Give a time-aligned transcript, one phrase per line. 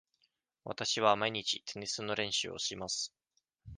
[0.63, 3.13] わたしは毎日テニスの練習をします。